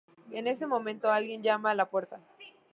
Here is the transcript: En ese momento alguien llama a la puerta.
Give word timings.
En 0.31 0.47
ese 0.47 0.65
momento 0.65 1.11
alguien 1.11 1.43
llama 1.43 1.69
a 1.69 1.75
la 1.75 1.85
puerta. 1.87 2.19